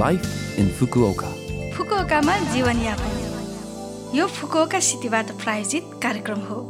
Life 0.00 0.28
in 0.56 0.68
Fukuoka. 0.76 1.30
फुकुओकामा 1.76 2.36
जीवनयापन 2.52 4.16
यो 4.16 4.26
Fukuoka 4.26 4.78
सिटीबाट 4.80 5.30
प्रायोजित 5.42 5.90
कार्यक्रम 6.02 6.38
हो 6.48 6.60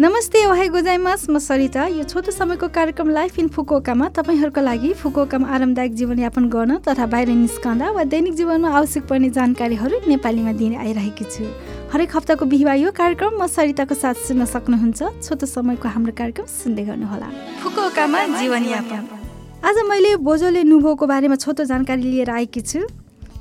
नमस्ते 0.00 0.44
ओहाई 0.46 0.68
गोजाइमास 0.68 1.26
म 1.30 1.38
सरिता 1.38 1.86
यो 1.86 2.04
छोटो 2.04 2.30
समयको 2.30 2.68
कार्यक्रम 2.78 3.10
लाइफ 3.10 3.38
इन 3.38 3.48
फुकुओकामा 3.56 4.08
तपाईँहरूको 4.18 4.60
लागि 4.60 4.92
फुकुओकामा 5.02 5.48
आरामदायक 5.54 5.94
जीवनयापन 5.94 6.48
गर्न 6.48 6.78
तथा 6.86 7.06
बाहिर 7.10 7.28
निस्कँदा 7.34 7.90
वा 7.90 8.04
दैनिक 8.12 8.34
जीवनमा 8.38 8.70
आवश्यक 8.78 9.06
पर्ने 9.10 9.30
जानकारीहरू 9.38 10.00
नेपालीमा 10.08 10.52
दिने 10.62 10.76
आइरहेकी 10.78 11.24
छु। 11.26 11.44
हरेक 11.92 12.16
हप्ताको 12.16 12.44
बिहिबार 12.54 12.76
यो 12.76 12.90
कार्यक्रम 12.94 13.34
म 13.42 13.46
सरिताको 13.50 13.94
साथ 13.98 14.14
सुन्न 14.30 14.46
सक्नुहुन्छ। 14.46 15.26
छोटो 15.26 15.46
समयको 15.46 15.88
हाम्रो 15.90 16.14
कार्यक्रम 16.22 16.46
सुन्दै 16.46 16.84
गर्नुहोला। 16.86 17.28
फुकुओकामा 17.62 18.20
जीवनयापन 18.38 19.21
आज 19.64 19.76
मैले 19.88 20.14
बोजोले 20.18 20.62
नुभोको 20.64 21.06
बारेमा 21.06 21.34
छोटो 21.36 21.64
जानकारी 21.64 22.02
लिएर 22.02 22.30
आएकी 22.30 22.60
छु। 22.60 22.80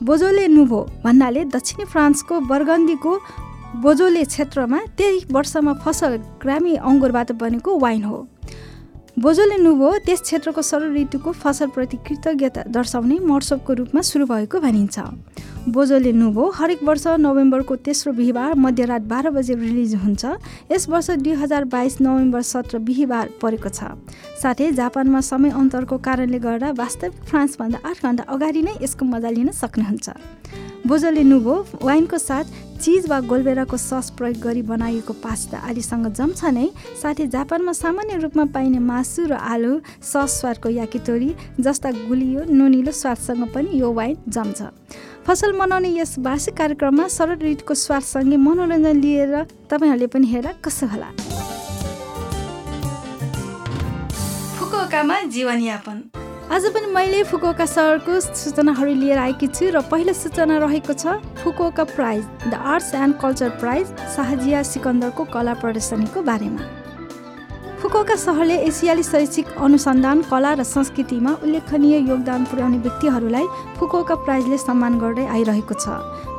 बोजोले 0.05 0.47
नुभो 0.47 0.79
भन्नाले 1.03 1.45
दक्षिणी 1.49 1.85
फ्रान्सको 1.89 2.39
बर्गन्दीको 2.45 3.13
बोजोले 3.81 4.23
क्षेत्रमा 4.25 4.79
त्यही 4.97 5.19
वर्षमा 5.33 5.73
फसल 5.81 6.17
ग्रामी 6.37 6.75
अङ्गुरबाट 6.77 7.31
बनेको 7.41 7.77
वाइन 7.79 8.03
हो। 8.03 8.17
बोजोले 9.17 9.57
नुभो 9.57 9.89
त्यस 10.05 10.21
क्षेत्रको 10.21 10.61
सरल 10.61 10.93
ऋतुको 10.95 11.31
फसलप्रति 11.41 11.97
कृतज्ञता 12.05 12.63
दर्शाउने 12.69 13.17
महोत्सवको 13.19 13.73
रूपमा 13.73 14.01
सुरु 14.05 14.25
भएको 14.25 14.59
भनिन्छ। 14.61 14.99
बोजोले 15.61 16.11
नुभो 16.11 16.49
हरेक 16.57 16.81
वर्ष 16.83 17.05
नोभेम्बरको 17.21 17.75
तेस्रो 17.85 18.11
बिहिबार 18.13 18.53
मध्यरात 18.57 19.01
बाह्र 19.05 19.29
बजे 19.29 19.53
रिलिज 19.55 19.93
हुन्छ। 19.95 20.25
यस 20.71 20.87
वर्ष 20.89 21.09
दुई 21.21 21.33
हजार 21.37 21.63
बाइस 21.69 21.99
नोभेम्बर 22.01 22.41
सत्र 22.41 22.77
बिहिबार 22.81 23.29
परेको 23.41 23.69
छ। 23.69 23.93
साथै 24.41 24.71
जापानमा 24.73 25.21
समय 25.21 25.49
अन्तरको 25.53 25.97
कारणले 26.01 26.39
गर्दा 26.41 26.71
वास्तविक 26.73 27.13
फ्रान्सभन्दा 27.29 27.79
आठ 27.85 28.01
घन्टा 28.01 28.23
अगाडि 28.25 28.61
नै 28.61 28.73
यसको 28.81 29.05
मजा 29.05 29.29
लिन 29.29 29.51
सक्नुहुन्छ। 29.53 30.09
बोजोले 30.89 31.23
नुभो 31.29 31.55
वाइनको 31.77 32.17
साथ 32.17 32.45
चिज 32.81 33.07
वा 33.09 33.19
गोलबेराको 33.29 33.77
सस 33.77 34.09
प्रयोग 34.17 34.37
गरी 34.41 34.61
बनाइएको 34.65 35.13
पास्ता 35.21 35.57
आदिसँग 35.69 36.07
जम्छ 36.17 36.41
नै। 36.49 36.67
साथै 37.01 37.27
जापानमा 37.29 37.73
सामान्य 37.77 38.17
रूपमा 38.17 38.45
पाइने 38.49 38.79
मासु 38.81 39.25
र 39.29 39.37
आलु 39.37 39.73
सस 40.01 40.41
स्वादको 40.41 40.69
याकितोरी 40.71 41.29
जस्ता 41.61 41.91
गुलियो 42.09 42.41
नुनिलो 42.49 42.91
स्वादसँग 42.91 43.43
पनि 43.53 43.69
यो 43.77 43.91
वाइन 43.93 44.17
जम्छ। 44.27 44.59
फसल 45.27 45.53
मनाउने 45.53 45.89
यस 45.93 46.15
वार्षिक 46.25 46.57
कार्यक्रममा 46.57 47.07
सरल 47.07 47.39
ऋतुको 47.45 47.73
स्वादसँगै 47.77 48.37
मनोरञ्जन 48.41 48.97
लिएर 48.97 49.33
तपाईँहरूले 49.69 50.07
पनि 50.09 50.25
हेर 50.33 50.47
कसो 50.65 50.85
होला। 50.89 51.09
फुकुओकामा 54.57 55.21
जीवनयापन। 55.29 55.97
आज 56.51 56.65
पनि 56.67 56.87
मैले 56.91 57.21
फुकुओका 57.23 57.65
सहरको 57.65 58.19
सूचनाहरू 58.19 58.93
लिएर 58.93 59.17
आएकी 59.17 59.47
छु 59.47 59.65
र 59.71 59.81
पहिलो 59.87 60.13
सूचना 60.13 60.57
रहेको 60.59 60.93
छ 60.93 61.13
Fukuoka 61.39 61.83
prize 61.95 62.23
the 62.43 62.53
arts 62.53 62.93
and 62.93 63.15
culture 63.21 63.49
prize 63.61 63.87
Shahzia 64.15 64.63
सिकन्दरको 64.69 65.23
कला 65.31 65.53
प्रदर्शनीको 65.61 66.21
बारेमा। 66.21 66.63
फुकुओका 67.81 68.15
सहरले 68.23 68.57
एसियाली 68.67 69.03
शैक्षिक 69.03 69.53
अनुसन्धान 69.63 70.21
कला 70.27 70.51
र 70.53 70.63
संस्कृतिमा 70.67 71.31
उल्लेखनीय 71.39 71.97
योगदान 72.09 72.43
पुर्याउने 72.51 72.77
व्यक्तिहरूलाई 72.83 73.47
फुकुओका 73.79 74.15
प्राइजले 74.27 74.57
सम्मान 74.57 74.99
गर्दै 74.99 75.25
आइरहेको 75.31 75.79
छ। 75.79 75.87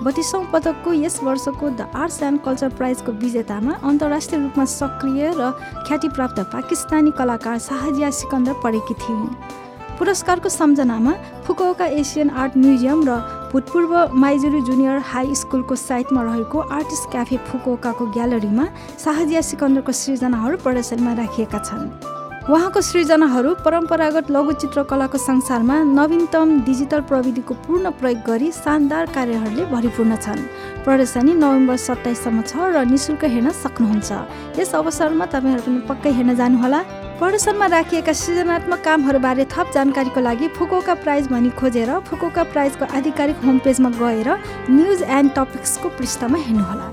बत्तिसौँ 0.05 0.45
पदकको 0.53 0.93
यस 0.93 1.19
वर्षको 1.25 1.71
द 1.71 1.89
आर्ट्स 1.97 2.23
एन्ड 2.29 2.45
कल्चर 2.45 2.77
प्राइजको 2.77 3.17
विजेतामा 3.25 3.81
अन्तर्राष्ट्रिय 3.81 4.43
रूपमा 4.45 4.65
सक्रिय 4.77 5.33
र 5.41 5.51
ख्यातिप्राप्त 5.89 6.39
पाकिस्तानी 6.53 7.17
कलाकार 7.17 7.59
शाहजिया 7.71 8.11
सिकन्दर 8.21 8.61
परेकी 8.63 9.01
थिइन्। 9.01 9.27
पुरस्कारको 10.03 10.49
सम्झनामा 10.49 11.13
फुकुओका 11.47 11.87
एसियन 12.03 12.31
आर्ट 12.35 12.57
म्युजियम 12.59 13.03
र 13.07 13.17
भूतपूर्व 13.53 13.93
माइजुरी 14.19 14.61
जुनियर 14.67 14.99
हाई 15.07 15.35
स्कुलको 15.41 15.75
साइटमा 15.79 16.23
रहेको 16.23 16.59
आर्टिस्ट 16.77 17.11
क्याफे 17.11 17.37
फुकुओकाको 17.47 18.07
ग्यालरीमा 18.17 18.65
शाहजिया 18.99 19.41
सिकन्दरको 19.47 19.93
सृजनाहरू 19.95 20.57
प्रदर्शनीमा 20.65 21.13
राखिएका 21.23 21.59
छन्। 21.69 21.87
उहाँको 22.51 22.81
सृजनाहरू 22.83 23.55
परम्परागत 23.63 24.31
लघुचित्रकलाको 24.35 25.19
संसारमा 25.23 25.77
नवीनतम 25.95 26.59
डिजिटल 26.67 27.01
प्रविधिको 27.07 27.55
पूर्ण 27.63 27.91
प्रयोग 28.03 28.27
गरी 28.27 28.51
शानदार 28.59 29.07
कार्यहरूले 29.15 29.65
भरिपूर्ण 29.71 30.17
छन्। 30.19 30.43
प्रदर्शनी 30.83 31.33
नोभेम्बर 31.39 31.77
सत्ताइससम्म 31.79 32.43
छ 32.51 32.75
र 32.75 32.83
निशुल्क 32.91 33.25
हेर्न 33.31 33.55
सक्नुहुन्छ। 33.63 34.11
यस 34.59 34.75
अवसरमा 34.75 35.27
तपाईँहरू 35.31 35.63
पनि 35.63 35.87
पक्कै 35.87 36.11
हेर्न 36.19 36.35
जानुहोला। 36.43 36.83
प्रदर्शनमा 37.23 37.67
राखिएका 37.67 38.13
सृजनात्मक 38.19 38.81
कामहरूबारे 38.85 39.45
थप 39.51 39.71
जानकारीको 39.75 40.21
लागि 40.21 40.47
फुकोका 40.59 40.95
प्राइज 41.03 41.27
भनी 41.31 41.51
खोजेर 41.55 41.91
फुकोका 42.09 42.43
प्राइजको 42.51 42.85
आधिकारिक 42.99 43.45
होम 43.45 43.59
पेजमा 43.63 43.91
गएर 43.95 44.31
न्युज 44.71 45.03
एन्ड 45.09 45.31
टपिक्सको 45.37 45.89
पृष्ठमा 45.99 46.39
हेर्नुहोला। 46.47 46.87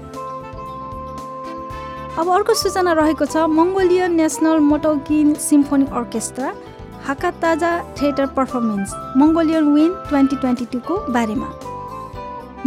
अब 2.21 2.29
अर्को 2.35 2.53
सूचना 2.61 2.93
रहेको 3.01 3.25
छ 3.25 3.49
मङ्गोलियन 3.57 4.13
नेसनल 4.21 4.59
मोटोकिन 4.69 5.33
symphony 5.49 5.85
orchestra 5.97 6.53
Hakataza 7.07 7.71
theatre 7.97 8.25
performance 8.37 8.93
Mongolian 9.17 9.73
win 9.73 9.91
twenty 10.09 10.35
twenty 10.35 10.65
टूको 10.73 10.99
बारेमा। 11.17 11.49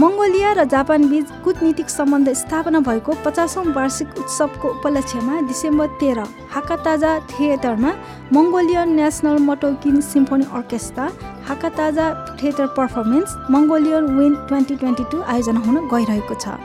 मङ्गोलिया 0.00 0.50
र 0.56 0.64
जापानबीच 0.72 1.44
कुटनीतिक 1.44 1.88
सम्बन्ध 1.90 2.28
स्थापना 2.32 2.80
भएको 2.80 3.12
पचासौँ 3.24 3.64
वार्षिक 3.76 4.08
उत्सवको 4.18 4.68
उपलक्ष्यमा 4.68 5.40
डिसेम्बर 5.48 5.88
तेह्र 6.00 6.24
हाकाताजा 6.54 7.10
थिएटरमा 7.32 7.90
मङ्गोलियन 8.32 8.88
नेसनल 8.96 9.38
मोटोकिन 9.48 10.00
symphony 10.00 10.46
orchestra 10.58 11.10
Hakataza 11.48 12.06
theatre 12.40 12.66
performance 12.78 13.36
Mongolian 13.52 14.04
win 14.16 14.34
twenty 14.48 14.76
twenty 14.80 15.04
two 15.12 15.20
आयोजना 15.28 15.60
हुन 15.68 15.76
गइरहेको 15.92 16.34
छ। 16.40 16.56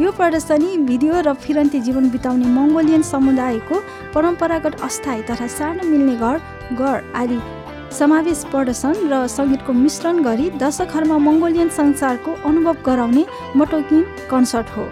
यो 0.00 0.10
प्रदर्शनी 0.16 0.76
भिडियो 0.88 1.20
र 1.20 1.36
फिरन्ती 1.44 1.80
जीवन 1.86 2.08
बिताउने 2.10 2.46
मङ्गोलियन 2.56 3.02
समुदायको 3.12 3.84
परम्परागत 4.16 4.80
अस्थायी 4.88 5.22
तथा 5.28 5.46
सानो 5.60 5.84
मिल्ने 5.84 6.16
घर 6.16 6.36
घर 6.80 6.96
आदि 7.22 7.38
समावेश 7.98 8.44
प्रदर्शन 8.50 8.94
र 9.10 9.14
सङ्गीतको 9.26 9.72
मिश्रण 9.74 10.22
गरी 10.22 10.46
दर्शकहरूमा 10.62 11.16
मङ्गोलियन 11.26 11.68
संसारको 11.74 12.30
अनुभव 12.48 12.76
गराउने 12.86 13.24
मोटोकिन 13.58 14.02
कन्सर्ट 14.30 14.68
हो। 14.76 14.84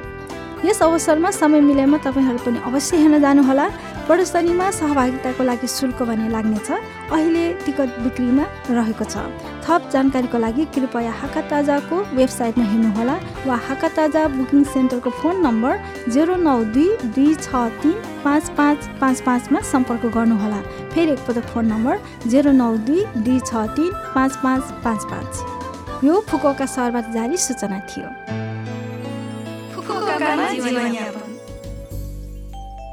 यस 0.67 0.83
अवसरमा 0.83 1.31
समय 1.31 1.61
मिलेमा 1.61 1.99
तपाईँहरू 2.05 2.39
पनि 2.45 2.59
अवश्य 2.67 2.97
हेर्न 2.97 3.21
जानुहोला। 3.23 3.67
प्रदर्शनीमा 4.09 4.67
सहभागिताको 4.73 5.45
लागि 5.45 5.69
शुल्क 5.69 5.99
भने 6.09 6.29
लाग्नेछ 6.33 6.69
अहिले 7.13 7.45
टिकट 7.65 7.91
बिक्रीमा 8.05 8.45
रहेको 8.71 9.05
छ। 9.05 9.29
थप 9.65 9.91
जानकारीको 9.93 10.39
लागि 10.39 10.65
कृपया 10.75 11.13
हाकाताजाको 11.21 11.97
वेबसाइटमा 12.17 12.65
हेर्नुहोला 12.65 13.17
वा 13.45 13.57
हाकाताजा 13.69 14.23
बुकिङ 14.39 14.65
सेन्टरको 14.73 15.11
फोन 15.21 15.45
नम्बर 15.47 15.73
जेरो 16.09 16.37
नौ 16.41 16.57
दुई 16.73 16.89
दुई 17.05 17.35
छ 17.37 17.53
तिन 17.85 17.97
पाँच 18.25 18.45
पाँच 18.57 18.89
पाँच 19.01 19.21
पाँचमा 19.29 19.61
सम्पर्क 19.75 20.05
गर्नुहोला। 20.17 20.61
फेरि 20.89 21.13
एकपटक 21.13 21.47
फोन 21.53 21.65
नम्बर 21.69 21.95
जेरो 22.33 22.53
नौ 22.57 22.73
दुई 22.89 23.05
दुई 23.29 23.39
छ 23.45 23.69
तिन 23.77 23.93
पाँच 24.17 24.33
पाँच 24.43 24.65
पाँच 24.85 25.01
पाँच। 25.13 26.05
यो 26.05 26.15
फुकोका 26.29 26.67
सहरबाट 26.67 27.13
जारी 27.13 27.37
सूचना 27.47 27.79
थियो। 27.93 28.09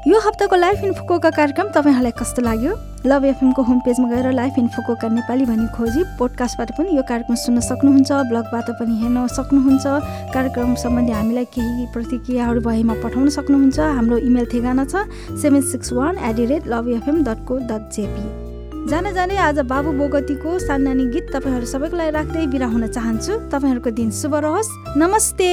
यो 0.06 0.18
हप्ताको 0.20 0.56
लाइफ 0.56 0.82
इन 0.84 0.92
फुकोका 0.94 1.30
कार्यक्रम 1.30 1.68
तपाईँहरूलाई 1.74 2.12
कस्तो 2.14 2.42
लाग्यो? 2.42 2.74
लभ 3.06 3.24
एफएमको 3.26 3.62
होम 3.62 3.78
पेजमा 3.82 4.08
गएर 4.08 4.30
लाइफ 4.32 4.58
इन 4.58 4.68
फुकोका 4.70 5.08
नेपाली 5.08 5.44
भनी 5.44 5.66
खोजी 5.74 6.02
पोडकास्टबाट 6.18 6.70
पनि 6.78 6.96
यो 6.96 7.02
कार्यक्रम 7.02 7.34
सुन्न 7.34 7.60
सक्नुहुन्छ 7.60 8.12
ब्लगबाट 8.30 8.70
पनि 8.78 8.94
हेर्न 9.02 9.26
सक्नुहुन्छ। 9.26 9.84
कार्यक्रम 10.30 10.74
सम्बन्धी 10.78 11.12
हामीलाई 11.12 11.44
केही 11.50 11.86
प्रतिक्रियाहरू 11.90 12.60
भएमा 12.62 12.94
पठाउन 13.02 13.28
सक्नुहुन्छ। 13.34 13.78
हाम्रो 13.98 14.16
इमेल 14.30 14.46
ठेगाना 14.46 14.84
छ 14.86 15.02
seven 15.42 15.62
six 15.74 15.92
one 15.92 16.22
eight 16.22 16.36
the 16.36 16.48
rate 16.54 16.70
love 16.70 16.88
FM 17.02 17.22
dot 17.26 17.42
co 17.42 17.58
dot 17.66 17.90
JP 17.98 18.86
जान 18.86 19.12
जाने 19.12 19.36
आज 19.42 19.58
बाबु 19.66 19.98
बोगतीको 19.98 20.58
सान्नानी 20.60 21.10
गीत 21.10 21.34
तपाईँहरू 21.34 21.66
सबैको 21.66 21.96
लागि 21.96 22.10
राख्दै 22.14 22.46
बिरा 22.54 22.66
हुन 22.70 22.86
चाहन्छु। 22.86 23.42
तपाईँहरूको 23.50 23.90
दिन 23.90 24.10
शुभ 24.14 24.34
रहोस्। 24.46 24.70
नमस्ते। 24.96 25.50